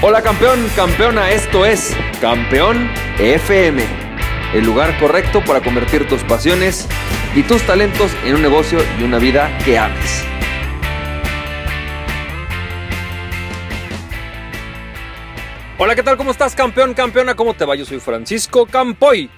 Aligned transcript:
Hola 0.00 0.22
campeón, 0.22 0.64
campeona, 0.76 1.32
esto 1.32 1.66
es 1.66 1.92
Campeón 2.20 2.88
FM, 3.18 3.82
el 4.54 4.64
lugar 4.64 4.96
correcto 5.00 5.42
para 5.44 5.60
convertir 5.60 6.06
tus 6.06 6.22
pasiones 6.22 6.86
y 7.34 7.42
tus 7.42 7.62
talentos 7.62 8.12
en 8.24 8.36
un 8.36 8.42
negocio 8.42 8.78
y 9.00 9.02
una 9.02 9.18
vida 9.18 9.50
que 9.64 9.76
ames. 9.76 10.24
Hola, 15.78 15.96
¿qué 15.96 16.04
tal? 16.04 16.16
¿Cómo 16.16 16.30
estás, 16.30 16.54
campeón, 16.54 16.94
campeona? 16.94 17.34
¿Cómo 17.34 17.54
te 17.54 17.64
va? 17.64 17.74
Yo 17.74 17.84
soy 17.84 17.98
Francisco 17.98 18.66
Campoy 18.66 19.28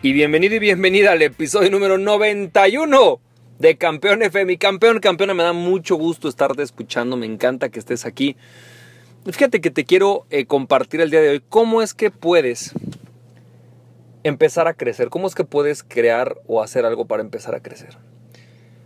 y 0.00 0.12
bienvenido 0.14 0.54
y 0.54 0.60
bienvenida 0.60 1.12
al 1.12 1.20
episodio 1.20 1.70
número 1.70 1.98
91 1.98 3.20
de 3.58 3.76
Campeón 3.76 4.22
FM. 4.22 4.56
Campeón, 4.56 4.98
campeona, 4.98 5.34
me 5.34 5.42
da 5.42 5.52
mucho 5.52 5.96
gusto 5.96 6.30
estarte 6.30 6.62
escuchando, 6.62 7.18
me 7.18 7.26
encanta 7.26 7.68
que 7.68 7.78
estés 7.78 8.06
aquí. 8.06 8.34
Fíjate 9.32 9.60
que 9.60 9.72
te 9.72 9.84
quiero 9.84 10.24
eh, 10.30 10.46
compartir 10.46 11.00
el 11.00 11.10
día 11.10 11.20
de 11.20 11.30
hoy 11.30 11.42
cómo 11.48 11.82
es 11.82 11.94
que 11.94 12.12
puedes 12.12 12.72
empezar 14.22 14.68
a 14.68 14.74
crecer, 14.74 15.08
cómo 15.08 15.26
es 15.26 15.34
que 15.34 15.42
puedes 15.42 15.82
crear 15.82 16.36
o 16.46 16.62
hacer 16.62 16.84
algo 16.84 17.06
para 17.06 17.22
empezar 17.22 17.56
a 17.56 17.60
crecer. 17.60 17.98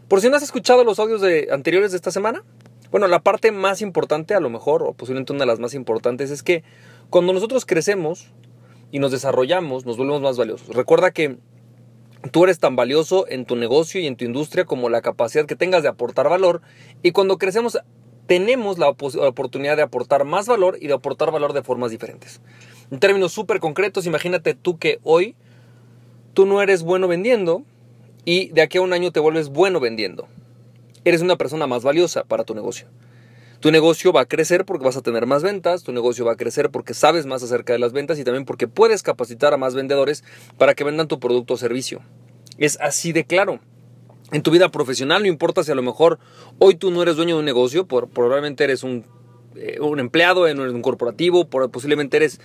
Por 0.09 0.23
si 0.23 0.31
no 0.31 0.37
has 0.37 0.43
escuchado 0.43 0.83
los 0.83 0.99
audios 0.99 1.21
de, 1.21 1.49
anteriores 1.53 1.91
de 1.91 1.97
esta 1.97 2.11
semana, 2.11 2.43
bueno, 2.91 3.07
la 3.07 3.21
parte 3.21 3.53
más 3.53 3.83
importante 3.83 4.35
a 4.35 4.41
lo 4.41 4.49
mejor, 4.49 4.83
o 4.83 4.95
posiblemente 4.95 5.33
una 5.35 5.41
de 5.41 5.47
las 5.47 5.61
más 5.61 5.75
importantes, 5.75 6.31
es 6.31 6.43
que 6.43 6.65
cuando 7.11 7.35
nosotros 7.35 7.67
crecemos 7.67 8.33
y 8.91 8.99
nos 8.99 9.13
desarrollamos, 9.13 9.85
nos 9.85 9.99
volvemos 9.99 10.23
más 10.23 10.39
valiosos. 10.39 10.75
Recuerda 10.75 11.11
que 11.11 11.37
tú 12.33 12.45
eres 12.45 12.59
tan 12.59 12.77
valioso 12.77 13.27
en 13.29 13.45
tu 13.45 13.57
negocio 13.57 14.01
y 14.01 14.07
en 14.07 14.17
tu 14.17 14.25
industria 14.25 14.65
como 14.65 14.89
la 14.89 15.03
capacidad 15.03 15.45
que 15.45 15.55
tengas 15.55 15.83
de 15.83 15.91
aportar 15.91 16.31
valor 16.31 16.63
y 17.03 17.13
cuando 17.13 17.37
crecemos 17.37 17.79
tenemos 18.31 18.79
la 18.79 18.89
oportunidad 18.89 19.77
de 19.77 19.83
aportar 19.83 20.25
más 20.25 20.47
valor 20.47 20.79
y 20.81 20.87
de 20.87 20.93
aportar 20.93 21.33
valor 21.33 21.53
de 21.53 21.65
formas 21.65 21.91
diferentes. 21.91 22.41
En 22.93 23.01
términos 23.01 23.33
súper 23.33 23.59
concretos, 23.59 24.07
imagínate 24.07 24.55
tú 24.55 24.79
que 24.79 25.01
hoy 25.03 25.35
tú 26.33 26.47
no 26.47 26.63
eres 26.63 26.85
bueno 26.85 27.09
vendiendo 27.09 27.65
y 28.25 28.51
de 28.51 28.63
aquí 28.63 28.79
a 28.79 28.83
un 28.83 28.93
año 28.93 29.11
te 29.11 29.19
vuelves 29.19 29.49
bueno 29.49 29.81
vendiendo. 29.81 30.29
Eres 31.05 31.23
una 31.23 31.35
persona 31.35 31.67
más 31.67 31.83
valiosa 31.83 32.23
para 32.23 32.45
tu 32.45 32.55
negocio. 32.55 32.87
Tu 33.59 33.73
negocio 33.73 34.13
va 34.13 34.21
a 34.21 34.27
crecer 34.27 34.65
porque 34.65 34.85
vas 34.85 34.97
a 34.97 35.03
tener 35.03 35.27
más 35.27 35.43
ventas, 35.43 35.83
tu 35.83 35.91
negocio 35.91 36.25
va 36.25 36.35
a 36.35 36.37
crecer 36.37 36.71
porque 36.71 36.95
sabes 36.95 37.27
más 37.27 37.43
acerca 37.43 37.73
de 37.73 37.81
las 37.81 37.93
ventas 37.93 38.17
y 38.21 38.23
también 38.23 38.45
porque 38.45 38.69
puedes 38.69 39.03
capacitar 39.03 39.55
a 39.55 39.57
más 39.57 39.75
vendedores 39.75 40.23
para 40.57 40.77
que 40.77 40.85
vendan 40.85 41.09
tu 41.09 41.19
producto 41.19 41.55
o 41.55 41.57
servicio. 41.57 42.01
Es 42.59 42.79
así 42.81 43.11
de 43.11 43.25
claro 43.25 43.59
en 44.33 44.43
tu 44.43 44.51
vida 44.51 44.71
profesional, 44.71 45.23
no 45.23 45.29
importa 45.29 45.65
si 45.65 45.73
a 45.73 45.75
lo 45.75 45.83
mejor 45.83 46.19
hoy 46.59 46.75
tú 46.75 46.91
no 46.91 47.03
eres 47.03 47.17
dueño 47.17 47.37
de 47.37 47.41
un 47.41 47.45
negocio, 47.45 47.87
por, 47.87 48.09
probablemente 48.09 48.65
eres 48.65 48.83
un, 48.83 49.05
eh, 49.57 49.79
un 49.81 49.99
empleado 49.99 50.47
en 50.47 50.61
un 50.61 50.83
corporativo, 50.83 51.49
posiblemente 51.49 52.17
eres, 52.17 52.41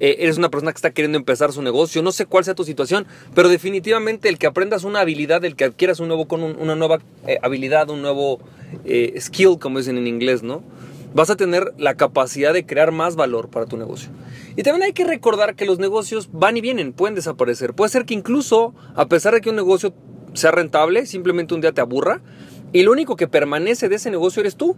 eh, 0.00 0.16
eres 0.20 0.36
una 0.36 0.50
persona 0.50 0.72
que 0.72 0.76
está 0.76 0.90
queriendo 0.90 1.18
empezar 1.18 1.52
su 1.52 1.62
negocio, 1.62 2.02
no 2.02 2.12
sé 2.12 2.26
cuál 2.26 2.44
sea 2.44 2.54
tu 2.54 2.64
situación, 2.64 3.06
pero 3.34 3.48
definitivamente 3.48 4.28
el 4.28 4.38
que 4.38 4.46
aprendas 4.46 4.84
una 4.84 5.00
habilidad, 5.00 5.44
el 5.44 5.56
que 5.56 5.64
adquieras 5.64 6.00
un 6.00 6.08
nuevo, 6.08 6.28
con 6.28 6.42
una 6.42 6.74
nueva 6.74 6.98
eh, 7.26 7.38
habilidad, 7.42 7.88
un 7.88 8.02
nuevo 8.02 8.40
skill, 9.18 9.58
como 9.58 9.78
dicen 9.78 9.98
en 9.98 10.06
inglés, 10.06 10.42
¿no? 10.42 10.62
Vas 11.12 11.28
a 11.28 11.36
tener 11.36 11.72
la 11.76 11.94
capacidad 11.94 12.52
de 12.52 12.64
crear 12.64 12.92
más 12.92 13.16
valor 13.16 13.48
para 13.48 13.66
tu 13.66 13.76
negocio. 13.76 14.10
Y 14.56 14.62
también 14.62 14.84
hay 14.84 14.92
que 14.92 15.04
recordar 15.04 15.56
que 15.56 15.64
los 15.64 15.80
negocios 15.80 16.28
van 16.32 16.56
y 16.56 16.60
vienen, 16.60 16.92
pueden 16.92 17.16
desaparecer. 17.16 17.74
Puede 17.74 17.90
ser 17.90 18.04
que 18.04 18.14
incluso, 18.14 18.74
a 18.94 19.06
pesar 19.06 19.34
de 19.34 19.40
que 19.40 19.50
un 19.50 19.56
negocio 19.56 19.92
sea 20.34 20.50
rentable, 20.50 21.06
simplemente 21.06 21.54
un 21.54 21.60
día 21.60 21.72
te 21.72 21.80
aburra 21.80 22.20
y 22.72 22.82
lo 22.82 22.92
único 22.92 23.16
que 23.16 23.28
permanece 23.28 23.88
de 23.88 23.96
ese 23.96 24.10
negocio 24.10 24.40
eres 24.40 24.56
tú. 24.56 24.76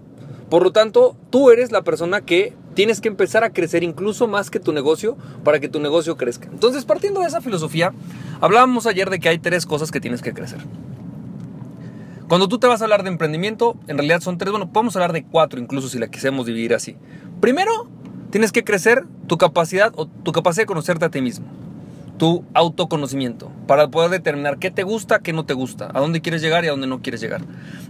Por 0.49 0.63
lo 0.63 0.73
tanto, 0.73 1.17
tú 1.31 1.51
eres 1.51 1.73
la 1.73 1.83
persona 1.83 2.21
que 2.21 2.55
tienes 2.75 3.01
que 3.01 3.09
empezar 3.09 3.45
a 3.45 3.51
crecer 3.51 3.83
incluso 3.83 4.29
más 4.29 4.51
que 4.51 4.61
tu 4.61 4.73
negocio 4.73 5.17
para 5.45 5.61
que 5.61 5.69
tu 5.69 5.81
negocio 5.81 6.17
crezca. 6.17 6.49
Entonces, 6.51 6.85
partiendo 6.85 7.21
de 7.21 7.27
esa 7.27 7.41
filosofía, 7.41 7.93
hablábamos 8.41 8.87
ayer 8.87 9.09
de 9.09 9.19
que 9.19 9.29
hay 9.29 9.39
tres 9.39 9.67
cosas 9.67 9.91
que 9.91 10.01
tienes 10.01 10.23
que 10.23 10.35
crecer. 10.35 10.61
Cuando 12.29 12.49
tú 12.49 12.59
te 12.59 12.67
vas 12.67 12.81
a 12.81 12.85
hablar 12.85 13.03
de 13.03 13.11
emprendimiento, 13.11 13.77
en 13.89 13.99
realidad 13.99 14.21
son 14.21 14.39
tres, 14.39 14.51
bueno, 14.51 14.73
podemos 14.73 14.97
hablar 14.97 15.13
de 15.13 15.25
cuatro 15.25 15.61
incluso 15.61 15.89
si 15.89 15.99
la 15.99 16.09
quisimos 16.09 16.47
dividir 16.47 16.75
así. 16.75 16.97
Primero, 17.41 17.89
tienes 18.31 18.53
que 18.53 18.65
crecer 18.65 19.05
tu 19.27 19.37
capacidad 19.37 19.93
o 19.97 20.07
tu 20.07 20.33
capacidad 20.33 20.63
de 20.63 20.67
conocerte 20.67 21.05
a 21.05 21.11
ti 21.11 21.21
mismo 21.21 21.47
tu 22.23 22.45
autoconocimiento 22.55 23.51
para 23.67 23.89
poder 23.89 24.09
determinar 24.09 24.61
qué 24.61 24.71
te 24.71 24.85
gusta, 24.85 25.19
qué 25.19 25.33
no 25.33 25.45
te 25.45 25.55
gusta, 25.55 25.91
a 25.93 25.99
dónde 25.99 26.21
quieres 26.21 26.41
llegar 26.41 26.65
y 26.65 26.69
a 26.69 26.71
dónde 26.71 26.87
no 26.87 27.03
quieres 27.03 27.21
llegar, 27.21 27.41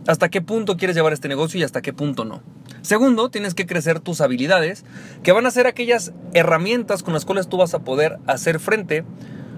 hasta 0.06 0.30
qué 0.30 0.40
punto 0.40 0.78
quieres 0.78 0.96
llevar 0.96 1.12
este 1.12 1.28
negocio 1.28 1.60
y 1.60 1.64
hasta 1.64 1.82
qué 1.82 1.92
punto 1.92 2.24
no. 2.24 2.40
Segundo, 2.80 3.28
tienes 3.28 3.52
que 3.52 3.66
crecer 3.66 4.00
tus 4.00 4.22
habilidades, 4.22 4.86
que 5.22 5.32
van 5.32 5.44
a 5.44 5.50
ser 5.50 5.66
aquellas 5.66 6.14
herramientas 6.32 7.02
con 7.02 7.12
las 7.12 7.26
cuales 7.26 7.46
tú 7.46 7.58
vas 7.58 7.74
a 7.74 7.80
poder 7.80 8.20
hacer 8.26 8.58
frente 8.58 9.04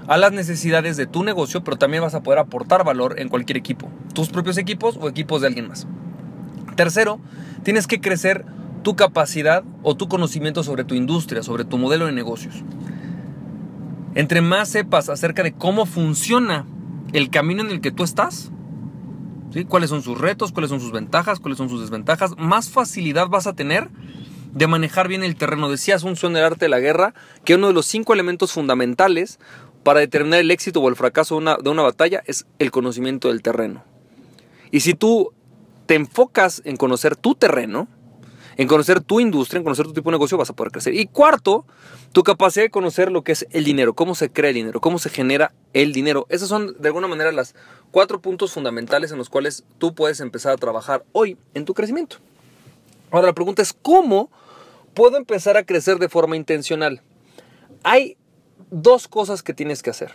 a 0.09 0.17
las 0.17 0.33
necesidades 0.33 0.97
de 0.97 1.07
tu 1.07 1.23
negocio, 1.23 1.63
pero 1.63 1.77
también 1.77 2.03
vas 2.03 2.17
a 2.17 2.25
poder 2.25 2.41
aportar 2.41 2.83
valor 2.83 3.21
en 3.21 3.29
cualquier 3.29 3.59
equipo, 3.59 3.89
tus 4.13 4.29
propios 4.29 4.59
equipos 4.59 4.99
o 5.01 5.09
equipos 5.09 5.41
de 5.41 5.47
alguien 5.47 5.69
más. 5.69 5.87
Tercero, 6.75 7.21
tienes 7.63 7.87
que 7.87 8.01
crecer 8.01 8.45
tu 8.83 8.97
capacidad 8.97 9.63
o 9.85 9.95
tu 9.95 10.09
conocimiento 10.09 10.65
sobre 10.65 10.83
tu 10.83 10.97
industria, 10.97 11.45
sobre 11.45 11.65
tu 11.65 11.79
modelo 11.79 12.07
de 12.07 12.13
negocios. 12.13 12.65
Entre 14.15 14.41
más 14.41 14.69
sepas 14.69 15.09
acerca 15.09 15.43
de 15.43 15.53
cómo 15.53 15.87
funciona 15.87 16.67
el 17.13 17.31
camino 17.31 17.63
en 17.63 17.71
el 17.71 17.81
que 17.81 17.91
tú 17.91 18.05
estás, 18.05 18.51
¿sí? 19.53 19.65
cuáles 19.65 19.91
son 19.91 20.03
sus 20.03 20.19
retos, 20.19 20.53
cuáles 20.53 20.71
son 20.71 20.81
sus 20.81 20.93
ventajas, 20.93 21.41
cuáles 21.41 21.59
son 21.59 21.69
sus 21.69 21.81
desventajas, 21.81 22.37
más 22.39 22.71
facilidad 22.71 23.29
vas 23.29 23.47
a 23.47 23.55
tener 23.55 23.89
de 24.53 24.67
manejar 24.67 25.09
bien 25.09 25.25
el 25.25 25.37
terreno. 25.37 25.69
Decías 25.69 26.05
un 26.05 26.17
sueño 26.17 26.37
del 26.37 26.45
arte 26.45 26.67
de 26.67 26.69
la 26.69 26.81
guerra 26.81 27.15
que 27.45 27.57
uno 27.57 27.69
de 27.69 27.73
los 27.73 27.87
cinco 27.87 28.15
elementos 28.15 28.53
fundamentales 28.53 29.39
para 29.83 30.01
determinar 30.01 30.41
el 30.41 30.51
éxito 30.51 30.81
o 30.81 30.89
el 30.89 30.97
fracaso 30.97 31.41
de 31.41 31.71
una 31.71 31.83
batalla 31.83 32.23
es 32.27 32.47
el 32.59 32.71
conocimiento 32.71 33.29
del 33.29 33.43
terreno. 33.43 33.85
Y 34.71 34.81
si 34.81 34.95
tú 34.95 35.33
te 35.87 35.95
enfocas 35.95 36.63
en 36.65 36.77
conocer 36.77 37.17
tu 37.17 37.35
terreno, 37.35 37.89
en 38.57 38.69
conocer 38.69 39.01
tu 39.01 39.21
industria, 39.21 39.59
en 39.59 39.65
conocer 39.65 39.87
tu 39.87 39.93
tipo 39.93 40.11
de 40.11 40.15
negocio, 40.15 40.39
vas 40.39 40.51
a 40.51 40.53
poder 40.55 40.73
crecer. 40.73 40.95
Y 40.95 41.07
cuarto, 41.07 41.65
tu 42.13 42.23
capacidad 42.23 42.65
de 42.65 42.71
conocer 42.71 43.11
lo 43.11 43.23
que 43.23 43.33
es 43.33 43.47
el 43.51 43.65
dinero, 43.65 43.95
cómo 43.95 44.15
se 44.15 44.31
crea 44.31 44.51
el 44.51 44.57
dinero, 44.57 44.81
cómo 44.81 44.99
se 44.99 45.11
genera 45.11 45.53
el 45.73 45.93
dinero. 45.93 46.27
Esos 46.29 46.49
son 46.49 46.77
de 46.79 46.89
alguna 46.89 47.09
manera 47.09 47.33
los 47.33 47.55
cuatro 47.91 48.21
puntos 48.21 48.53
fundamentales 48.53 49.11
en 49.13 49.19
los 49.19 49.29
cuales 49.29 49.65
tú 49.79 49.95
puedes 49.95 50.21
empezar 50.21 50.53
a 50.53 50.57
trabajar 50.57 51.05
hoy 51.13 51.37
en 51.55 51.65
tu 51.65 51.75
crecimiento. 51.75 52.17
Ahora 53.11 53.29
la 53.29 53.33
pregunta 53.33 53.63
es, 53.63 53.73
¿cómo 53.73 54.31
puedo 54.95 55.17
empezar 55.17 55.57
a 55.57 55.65
crecer 55.65 55.99
de 55.99 56.09
forma 56.09 56.37
intencional? 56.37 57.03
Hay 57.83 58.17
dos 58.71 59.09
cosas 59.09 59.43
que 59.43 59.55
tienes 59.55 59.83
que 59.83 59.91
hacer. 59.91 60.13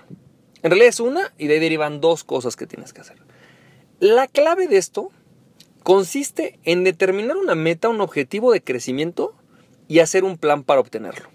En 0.61 0.71
realidad 0.71 0.89
es 0.89 1.00
una 1.00 1.33
y 1.38 1.47
de 1.47 1.56
ahí 1.56 1.59
derivan 1.59 2.01
dos 2.01 2.23
cosas 2.23 2.56
que 2.56 2.67
tienes 2.67 2.91
que 2.94 3.01
hacer. 3.01 3.17
La 4.00 4.27
clave 4.27 4.67
de 4.67 4.77
esto 4.77 5.11
consiste 5.89 6.59
en 6.66 6.83
determinar 6.83 7.35
una 7.35 7.55
meta, 7.55 7.89
un 7.89 8.00
objetivo 8.00 8.51
de 8.51 8.61
crecimiento 8.61 9.33
y 9.88 10.01
hacer 10.01 10.23
un 10.23 10.38
plan 10.38 10.61
para 10.63 10.81
obtenerlo. 10.81 11.29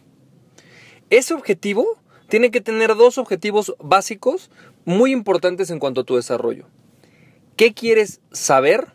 Ese 1.10 1.34
objetivo 1.34 1.98
tiene 2.28 2.53
que 2.53 2.60
tener 2.60 2.94
dos 2.94 3.19
objetivos 3.19 3.75
básicos 3.81 4.53
muy 4.84 5.10
importantes 5.10 5.70
en 5.70 5.81
cuanto 5.81 6.03
a 6.03 6.04
tu 6.04 6.15
desarrollo. 6.15 6.66
¿Qué 7.56 7.75
quieres 7.75 8.20
saber? 8.31 8.92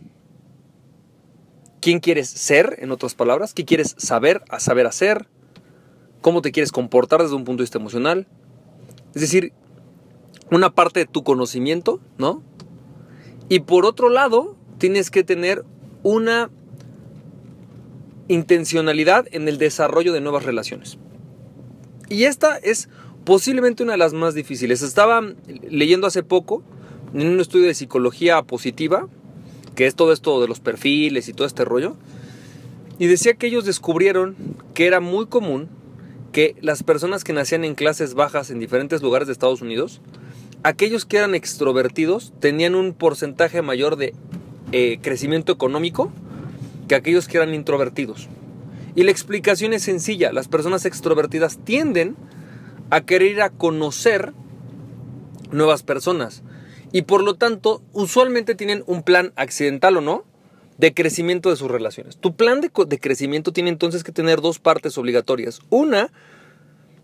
¿Quién 1.81 1.99
quieres 1.99 2.29
ser, 2.29 2.77
en 2.79 2.91
otras 2.91 3.13
palabras? 3.13 3.53
¿Qué 3.53 3.65
quieres 3.65 3.95
saber, 3.97 4.41
a 4.47 4.61
saber 4.61 4.87
hacer? 4.87 5.27
¿Cómo 6.21 6.41
te 6.41 6.53
quieres 6.53 6.71
comportar 6.71 7.21
desde 7.21 7.35
un 7.35 7.43
punto 7.43 7.57
de 7.57 7.65
vista 7.65 7.79
emocional? 7.79 8.27
Es 9.13 9.19
decir, 9.19 9.51
una 10.51 10.69
parte 10.69 11.01
de 11.01 11.05
tu 11.05 11.25
conocimiento, 11.25 11.99
¿no? 12.17 12.43
Y 13.49 13.59
por 13.59 13.85
otro 13.85 14.07
lado, 14.07 14.55
tienes 14.79 15.11
que 15.11 15.23
tener 15.23 15.63
una 16.01 16.49
intencionalidad 18.27 19.27
en 19.31 19.47
el 19.47 19.57
desarrollo 19.57 20.13
de 20.13 20.21
nuevas 20.21 20.43
relaciones. 20.43 20.97
Y 22.09 22.23
esta 22.23 22.57
es 22.57 22.89
posiblemente 23.25 23.83
una 23.83 23.91
de 23.91 23.97
las 23.99 24.13
más 24.13 24.33
difíciles. 24.33 24.81
Estaba 24.81 25.21
leyendo 25.69 26.07
hace 26.07 26.23
poco 26.23 26.63
en 27.13 27.27
un 27.27 27.39
estudio 27.39 27.67
de 27.67 27.73
psicología 27.73 28.41
positiva, 28.43 29.07
que 29.75 29.85
es 29.85 29.95
todo 29.95 30.13
esto 30.13 30.41
de 30.41 30.47
los 30.47 30.59
perfiles 30.59 31.27
y 31.27 31.33
todo 31.33 31.45
este 31.45 31.65
rollo, 31.65 31.95
y 32.97 33.07
decía 33.07 33.33
que 33.33 33.47
ellos 33.47 33.65
descubrieron 33.65 34.35
que 34.73 34.87
era 34.87 34.99
muy 34.99 35.27
común 35.27 35.69
que 36.31 36.55
las 36.61 36.83
personas 36.83 37.23
que 37.23 37.33
nacían 37.33 37.63
en 37.63 37.75
clases 37.75 38.13
bajas 38.13 38.51
en 38.51 38.59
diferentes 38.59 39.01
lugares 39.01 39.27
de 39.27 39.33
Estados 39.33 39.61
Unidos, 39.61 40.01
aquellos 40.63 41.05
que 41.05 41.17
eran 41.17 41.33
extrovertidos 41.33 42.33
tenían 42.39 42.75
un 42.75 42.93
porcentaje 42.93 43.61
mayor 43.61 43.95
de 43.95 44.13
eh, 44.71 44.99
crecimiento 45.01 45.51
económico 45.51 46.11
que 46.87 46.95
aquellos 46.95 47.27
que 47.27 47.37
eran 47.37 47.53
introvertidos. 47.53 48.27
Y 48.95 49.03
la 49.03 49.11
explicación 49.11 49.73
es 49.73 49.83
sencilla, 49.83 50.33
las 50.33 50.47
personas 50.47 50.85
extrovertidas 50.85 51.59
tienden 51.63 52.15
a 52.89 53.01
querer 53.01 53.31
ir 53.31 53.41
a 53.41 53.49
conocer 53.49 54.33
nuevas 55.51 55.83
personas 55.83 56.43
y 56.91 57.03
por 57.03 57.23
lo 57.23 57.35
tanto 57.35 57.81
usualmente 57.93 58.55
tienen 58.55 58.83
un 58.87 59.03
plan 59.03 59.31
accidental 59.35 59.97
o 59.97 60.01
no 60.01 60.25
de 60.77 60.93
crecimiento 60.93 61.49
de 61.49 61.55
sus 61.55 61.69
relaciones. 61.69 62.17
Tu 62.17 62.35
plan 62.35 62.61
de, 62.61 62.71
de 62.87 62.99
crecimiento 62.99 63.51
tiene 63.51 63.69
entonces 63.69 64.03
que 64.03 64.11
tener 64.11 64.41
dos 64.41 64.59
partes 64.59 64.97
obligatorias. 64.97 65.59
Una, 65.69 66.11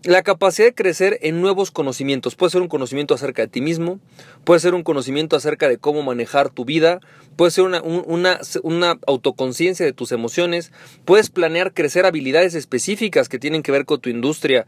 la 0.06 0.22
capacidad 0.22 0.68
de 0.68 0.74
crecer 0.74 1.18
en 1.22 1.40
nuevos 1.40 1.72
conocimientos. 1.72 2.36
Puede 2.36 2.50
ser 2.50 2.62
un 2.62 2.68
conocimiento 2.68 3.12
acerca 3.12 3.42
de 3.42 3.48
ti 3.48 3.60
mismo, 3.60 3.98
puede 4.44 4.60
ser 4.60 4.74
un 4.74 4.84
conocimiento 4.84 5.34
acerca 5.34 5.68
de 5.68 5.78
cómo 5.78 6.02
manejar 6.02 6.48
tu 6.48 6.64
vida, 6.64 7.00
puede 7.34 7.50
ser 7.50 7.64
una, 7.64 7.82
una, 7.82 8.98
autoconciencia 9.06 9.84
de 9.84 9.92
tus 9.92 10.12
emociones, 10.12 10.70
puedes 11.04 11.28
planear 11.28 11.74
crecer 11.74 12.06
habilidades 12.06 12.54
específicas 12.54 13.28
que 13.28 13.40
tienen 13.40 13.64
que 13.64 13.72
ver 13.72 13.84
con 13.84 14.00
tu 14.00 14.08
industria. 14.08 14.66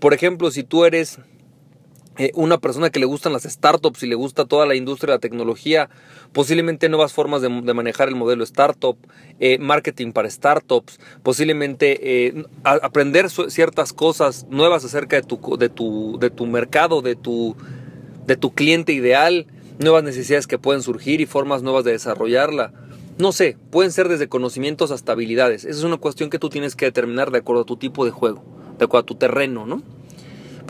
Por 0.00 0.12
ejemplo, 0.12 0.50
si 0.50 0.64
tú 0.64 0.84
eres 0.84 1.20
eh, 2.18 2.32
una 2.34 2.58
persona 2.58 2.90
que 2.90 3.00
le 3.00 3.06
gustan 3.06 3.32
las 3.32 3.44
startups 3.44 4.02
y 4.02 4.06
le 4.06 4.14
gusta 4.14 4.44
toda 4.44 4.66
la 4.66 4.74
industria 4.74 5.12
de 5.12 5.16
la 5.16 5.20
tecnología, 5.20 5.88
posiblemente 6.32 6.88
nuevas 6.88 7.12
formas 7.12 7.40
de, 7.40 7.48
manejar 7.48 8.08
el 8.08 8.16
modelo 8.16 8.42
startup, 8.44 8.98
eh, 9.38 9.58
marketing 9.58 10.12
para 10.12 10.28
startups, 10.28 10.98
posiblemente 11.22 12.28
eh, 12.28 12.44
aprender 12.64 13.30
ciertas 13.30 13.92
cosas 13.92 14.46
nuevas 14.50 14.84
acerca 14.84 15.16
de 15.16 15.22
tu, 15.22 15.56
de 15.56 15.68
tu, 15.68 16.18
de 16.20 16.30
tu 16.30 16.46
mercado, 16.46 17.00
de 17.00 17.14
tu, 17.14 17.56
de 18.26 18.36
tu 18.36 18.52
cliente 18.52 18.92
ideal, 18.92 19.46
nuevas 19.78 20.02
necesidades 20.02 20.46
que 20.46 20.58
pueden 20.58 20.82
surgir 20.82 21.20
y 21.20 21.26
formas 21.26 21.62
nuevas 21.62 21.84
de 21.84 21.92
desarrollarla. 21.92 22.72
No 23.18 23.32
sé, 23.32 23.56
pueden 23.70 23.92
ser 23.92 24.08
desde 24.08 24.28
conocimientos 24.28 24.90
hasta 24.90 25.12
habilidades. 25.12 25.64
Esa 25.64 25.78
es 25.78 25.84
una 25.84 25.96
cuestión 25.96 26.28
que 26.28 26.38
tú 26.38 26.48
tienes 26.48 26.74
que 26.74 26.86
determinar 26.86 27.30
de 27.30 27.38
acuerdo 27.38 27.62
a 27.62 27.66
tu 27.66 27.76
tipo 27.76 28.04
de 28.04 28.10
juego, 28.10 28.42
de 28.78 28.84
acuerdo 28.84 29.04
a 29.04 29.06
tu 29.06 29.14
terreno, 29.14 29.64
¿no? 29.64 29.82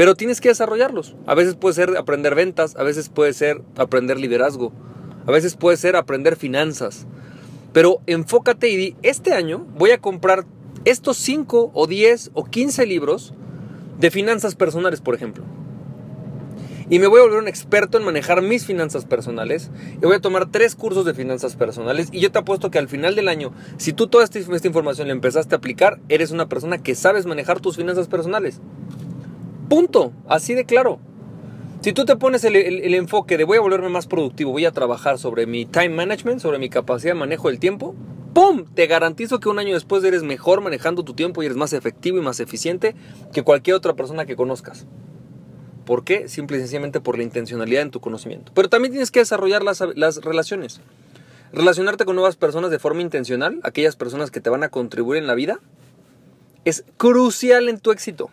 Pero 0.00 0.14
tienes 0.14 0.41
que 0.41 0.49
desarrollarlos. 0.49 1.14
A 1.26 1.35
veces 1.35 1.56
puede 1.56 1.75
ser 1.75 1.94
aprender 1.99 2.35
ventas, 2.35 2.75
a 2.76 2.85
veces 2.85 3.11
puede 3.11 3.35
ser 3.35 3.61
aprender 3.76 4.19
liderazgo, 4.19 4.73
a 5.26 5.31
veces 5.31 5.56
puede 5.56 5.76
ser 5.76 5.94
aprender 5.94 6.37
finanzas. 6.37 7.06
Pero 7.75 8.00
enfócate 8.06 8.70
y 8.70 8.76
di, 8.76 8.97
este 9.02 9.35
año 9.35 9.67
voy 9.76 9.91
a 9.91 10.00
comprar 10.00 10.47
estos 10.87 11.19
5 11.19 11.73
o 11.75 11.87
10 11.87 12.31
o 12.32 12.44
15 12.47 12.87
libros 12.87 13.35
de 13.99 14.11
finanzas 14.11 14.55
personales, 14.55 15.02
por 15.02 15.14
ejemplo. 15.14 15.44
Y 16.88 16.99
me 16.99 17.06
voy 17.06 17.20
a 17.20 17.25
volver 17.25 17.41
un 17.41 17.49
experto 17.49 17.99
en 17.99 18.05
manejar 18.05 18.41
mis 18.41 18.64
finanzas 18.64 19.05
personales. 19.05 19.70
Y 19.97 20.06
voy 20.06 20.17
a 20.17 20.20
tomar 20.20 20.50
tres 20.50 20.76
cursos 20.76 21.05
de 21.05 21.12
finanzas 21.12 21.56
personales. 21.56 22.08
Y 22.11 22.20
yo 22.20 22.32
te 22.32 22.38
apuesto 22.38 22.70
que 22.70 22.79
al 22.79 22.88
final 22.88 23.17
del 23.17 23.29
año, 23.29 23.52
si 23.76 23.93
tú 23.93 24.06
toda 24.06 24.25
esta, 24.25 24.38
esta 24.38 24.67
información 24.67 25.08
la 25.08 25.12
empezaste 25.12 25.55
a 25.55 25.58
aplicar, 25.58 26.00
eres 26.08 26.31
una 26.31 26.49
persona 26.49 26.79
que 26.79 26.94
sabes 26.94 27.26
manejar 27.26 27.61
tus 27.61 27.76
finanzas 27.76 28.08
personales. 28.08 28.62
Punto, 29.70 30.12
así 30.26 30.55
de 30.55 30.67
claro. 30.67 30.99
Si 31.81 31.93
tú 31.93 32.05
te 32.05 32.17
pones 32.17 32.43
el, 32.43 32.56
enfoque 32.93 33.38
de 33.38 33.44
voy 33.44 33.58
a 33.58 33.61
volverme 33.61 33.88
más 33.88 34.08
productivo, 34.08 34.50
voy 34.50 34.64
a 34.64 34.72
trabajar 34.72 35.17
sobre 35.17 35.46
mi 35.46 35.64
time 35.64 35.90
management, 35.90 36.40
sobre 36.40 36.58
mi 36.58 36.69
capacidad 36.69 37.12
de 37.12 37.20
manejo 37.20 37.49
del 37.49 37.61
tiempo, 37.61 37.94
¡pum! 38.34 38.64
Te 38.75 38.88
garantizo 38.88 39.38
que 39.38 39.49
un 39.49 39.61
año 39.61 39.75
después 39.75 40.02
eres 40.02 40.25
mejor 40.25 40.61
manejando 40.61 41.05
tu 41.05 41.14
tiempo 41.14 41.40
y 41.40 41.46
eres 41.46 41.56
más 41.56 41.72
efectivo 41.72 42.19
y 42.19 42.20
más 42.20 42.40
eficiente 42.40 42.96
que 43.32 43.44
cualquier 43.44 43.76
otra 43.76 43.94
persona 43.94 44.26
que 44.26 44.34
conozcas. 44.34 44.88
¿Por 45.87 46.02
qué? 46.02 46.26
Simple 46.26 46.56
y 46.56 46.61
sencillamente 46.61 47.00
por 47.00 47.16
la 47.16 47.23
intencionalidad 47.23 47.82
en 47.82 47.93
tu 47.93 48.00
conocimiento. 48.00 48.50
Pero 48.52 48.69
también 48.69 48.90
tienes 48.90 49.12
que 49.12 49.20
desarrollar 49.20 49.62
las, 49.62 49.84
las 49.94 50.16
relaciones. 50.16 50.81
Relacionarte 51.52 52.05
con 52.05 52.16
nuevas 52.16 52.34
personas 52.34 52.73
de 52.73 52.81
forma 52.81 53.02
intencional, 53.02 53.61
aquellas 53.62 53.94
personas 53.94 54.32
que 54.32 54.40
te 54.40 54.50
van 54.50 54.64
a 54.64 54.69
contribuir 54.69 55.23
en 55.23 55.28
la 55.28 55.37
vida, 55.37 55.61
es 56.64 56.84
crucial 56.96 57.69
en 57.69 57.78
tu 57.78 57.93
éxito. 57.93 58.31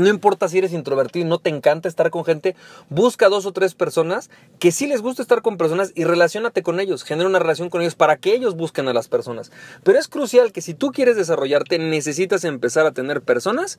No 0.00 0.08
importa 0.08 0.48
si 0.48 0.56
eres 0.56 0.72
introvertido 0.72 1.26
y 1.26 1.28
no 1.28 1.38
te 1.38 1.50
encanta 1.50 1.88
estar 1.88 2.10
con 2.10 2.24
gente, 2.24 2.56
busca 2.88 3.28
dos 3.28 3.44
o 3.44 3.52
tres 3.52 3.74
personas 3.74 4.30
que 4.58 4.72
sí 4.72 4.86
les 4.86 5.02
gusta 5.02 5.20
estar 5.20 5.42
con 5.42 5.58
personas 5.58 5.92
y 5.94 6.04
relacionate 6.04 6.62
con 6.62 6.80
ellos, 6.80 7.04
genera 7.04 7.28
una 7.28 7.38
relación 7.38 7.68
con 7.68 7.82
ellos 7.82 7.96
para 7.96 8.16
que 8.16 8.34
ellos 8.34 8.56
busquen 8.56 8.88
a 8.88 8.94
las 8.94 9.08
personas. 9.08 9.52
Pero 9.84 9.98
es 9.98 10.08
crucial 10.08 10.52
que 10.52 10.62
si 10.62 10.72
tú 10.72 10.90
quieres 10.90 11.16
desarrollarte, 11.16 11.78
necesitas 11.78 12.44
empezar 12.44 12.86
a 12.86 12.92
tener 12.92 13.20
personas 13.20 13.78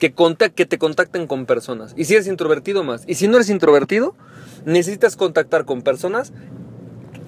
que, 0.00 0.12
que 0.56 0.66
te 0.66 0.78
contacten 0.78 1.28
con 1.28 1.46
personas. 1.46 1.94
Y 1.96 2.06
si 2.06 2.14
eres 2.14 2.26
introvertido 2.26 2.82
más. 2.82 3.04
Y 3.06 3.14
si 3.14 3.28
no 3.28 3.36
eres 3.36 3.48
introvertido, 3.48 4.16
necesitas 4.64 5.14
contactar 5.14 5.66
con 5.66 5.82
personas 5.82 6.32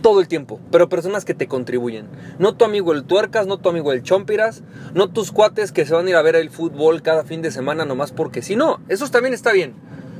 todo 0.02 0.20
el 0.20 0.28
tiempo, 0.28 0.60
pero 0.70 0.88
personas 0.88 1.24
que 1.24 1.34
te 1.34 1.46
contribuyen. 1.46 2.08
No 2.38 2.54
tu 2.54 2.64
amigo 2.64 2.92
el 2.92 3.04
tuercas, 3.04 3.46
no 3.46 3.58
tu 3.58 3.68
amigo 3.68 3.92
el 3.92 4.02
chompiras, 4.02 4.62
no 4.94 5.08
tus 5.08 5.32
cuates 5.32 5.72
que 5.72 5.86
se 5.86 5.94
van 5.94 6.06
a 6.06 6.10
ir 6.10 6.16
a 6.16 6.22
ver 6.22 6.36
el 6.36 6.50
fútbol 6.50 7.00
cada 7.00 7.24
fin 7.24 7.40
de 7.40 7.50
semana 7.50 7.84
nomás 7.84 8.12
porque 8.12 8.42
si 8.42 8.56
no, 8.56 8.80
eso 8.88 9.08
también 9.08 9.32
está 9.32 9.52
bien. 9.52 9.74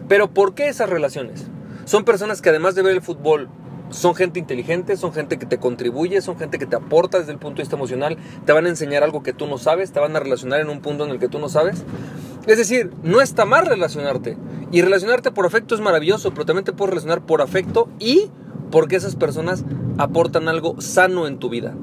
Pero 0.08 0.31
¿por 0.31 0.55
qué 0.55 0.69
esas 0.69 0.88
relaciones? 0.88 1.46
Son 1.84 2.05
personas 2.05 2.40
que 2.40 2.49
además 2.49 2.75
de 2.75 2.82
ver 2.82 2.93
el 2.93 3.02
fútbol 3.02 3.49
son 3.93 4.15
gente 4.15 4.39
inteligente, 4.39 4.97
son 4.97 5.12
gente 5.12 5.39
que 5.39 5.47
te 5.47 5.59
contribuye, 5.59 6.21
son 6.21 6.39
gente 6.39 6.59
que 6.59 6.67
te 6.67 6.77
aporta 6.77 7.19
desde 7.19 7.33
el 7.33 7.39
punto 7.39 7.56
de 7.56 7.62
vista 7.62 7.77
emocional, 7.77 8.17
te 8.44 8.53
van 8.53 8.67
a 8.67 8.69
enseñar 8.69 9.03
algo 9.03 9.23
que 9.23 9.33
tú 9.33 9.47
no 9.47 9.59
sabes, 9.59 9.93
te 9.93 10.00
van 10.00 10.17
a 10.17 10.21
relacionar 10.21 10.61
en 10.61 10.69
un 10.69 10.81
punto 10.81 11.05
en 11.05 11.11
el 11.11 11.19
que 11.19 11.29
tú 11.29 11.39
no 11.39 11.49
sabes. 11.49 11.85
Es 12.47 12.59
decir, 12.59 12.91
no 13.03 13.21
está 13.21 13.44
mal 13.44 13.67
relacionarte. 13.67 14.37
Y 14.73 14.83
relacionarte 14.83 15.31
por 15.31 15.47
afecto 15.47 15.75
es 15.75 15.81
maravilloso, 15.81 16.33
pero 16.33 16.47
también 16.47 16.65
te 16.65 16.73
puedes 16.73 16.91
relacionar 16.91 17.23
por 17.25 17.43
afecto 17.43 17.89
y 17.99 18.31
porque 18.71 18.97
esas 18.97 19.17
personas 19.17 19.65
aportan 19.99 20.49
algo 20.49 20.81
sano 20.81 21.27
en 21.27 21.39
tu 21.39 21.50
vida. 21.50 21.75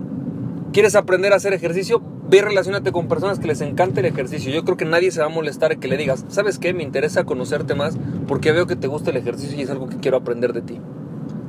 ¿Quieres 0.73 0.95
aprender 0.95 1.33
a 1.33 1.37
hacer 1.37 1.53
ejercicio? 1.53 2.01
Ve 2.29 2.41
relacionate 2.41 2.91
con 2.91 3.07
personas 3.07 3.39
que 3.39 3.47
les 3.47 3.61
encante 3.61 4.01
el 4.01 4.07
ejercicio. 4.07 4.51
Yo 4.51 4.63
creo 4.63 4.77
que 4.77 4.85
nadie 4.85 5.11
se 5.11 5.19
va 5.19 5.27
a 5.27 5.29
molestar 5.29 5.79
que 5.79 5.87
le 5.87 5.97
digas, 5.97 6.25
¿sabes 6.27 6.59
qué? 6.59 6.73
Me 6.73 6.83
interesa 6.83 7.23
conocerte 7.23 7.73
más 7.73 7.97
porque 8.27 8.51
veo 8.51 8.67
que 8.67 8.75
te 8.75 8.87
gusta 8.87 9.11
el 9.11 9.17
ejercicio 9.17 9.57
y 9.57 9.61
es 9.61 9.69
algo 9.69 9.87
que 9.87 9.97
quiero 9.97 10.17
aprender 10.17 10.53
de 10.53 10.61
ti. 10.61 10.79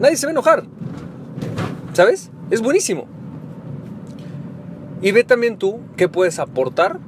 Nadie 0.01 0.17
se 0.17 0.27
va 0.27 0.31
a 0.31 0.33
enojar. 0.33 0.65
¿Sabes? 1.93 2.31
Es 2.51 2.63
buenísimo. 2.63 3.07
Y 5.03 5.13
ve 5.13 5.25
también 5.25 5.59
tú 5.59 5.81
qué 5.97 6.09
puedes 6.09 6.39
aportar 6.39 6.99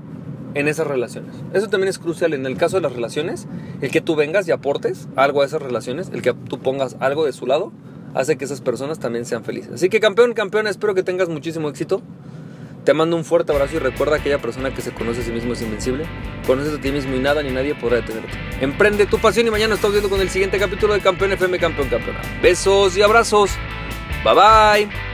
en 0.55 0.69
esas 0.69 0.87
relaciones. 0.87 1.35
Eso 1.53 1.69
también 1.69 1.89
es 1.89 1.99
crucial 1.99 2.35
en 2.35 2.47
el 2.47 2.57
caso 2.57 2.77
de 2.77 2.83
las 2.83 2.93
relaciones, 2.93 3.47
el 3.81 3.91
que 3.91 4.01
tú 4.01 4.15
vengas 4.15 4.47
y 4.47 4.53
aportes 4.53 5.09
algo 5.17 5.43
a 5.43 5.47
esas 5.47 5.63
relaciones, 5.63 6.11
el 6.13 6.23
que 6.23 6.35
tú 6.35 6.59
pongas 6.59 6.97
algo 7.01 7.25
de 7.25 7.33
su 7.33 7.47
lado, 7.47 7.73
hace 8.15 8.37
que 8.37 8.45
esas 8.45 8.61
personas 8.61 8.99
también 8.99 9.25
sean 9.25 9.45
felices. 9.45 9.73
Así 9.73 9.89
que 9.89 10.01
campeón, 10.01 10.35
campeón, 10.35 10.67
espero 10.67 10.95
que 10.95 11.03
tengas 11.03 11.29
muchísimo 11.29 11.69
éxito. 11.69 12.03
Te 12.85 12.95
mando 12.95 13.17
un 13.17 13.25
fuerte 13.25 13.53
abrazo 13.53 13.77
y 13.77 13.79
recuerda 13.79 14.17
aquella 14.17 14.41
persona 14.41 14.75
que 14.75 14.83
se 14.83 14.93
conoce 14.93 15.21
a 15.21 15.25
sí 15.25 15.31
mismo 15.31 15.53
es 15.53 15.63
invencible. 15.63 16.05
Conoces 16.47 16.75
a 16.75 16.81
ti 16.81 16.91
mismo 16.91 17.15
y 17.15 17.21
nada 17.21 17.43
ni 17.43 17.51
nadie 17.51 17.75
podrá 17.75 17.97
detenerte. 17.97 18.37
Emprende 18.61 19.07
tu 19.07 19.19
pasión 19.19 19.47
y 19.47 19.51
mañana 19.51 19.75
estamos 19.75 19.95
viendo 19.95 20.11
con 20.11 20.21
el 20.21 20.31
siguiente 20.31 20.59
capítulo 20.59 20.95
de 20.95 21.01
Campeón 21.01 21.33
FM 21.33 21.59
Campeón 21.59 21.89
Campeona. 21.89 22.21
Besos 22.43 22.97
y 22.97 23.03
abrazos. 23.03 23.53
Bye 24.25 24.35
bye. 24.35 25.12